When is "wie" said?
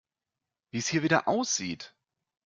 0.71-0.79